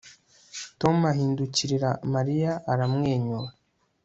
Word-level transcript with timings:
Tom 0.81 0.95
ahindukirira 1.11 1.89
Mariya 2.13 2.51
aramwenyura 2.71 3.49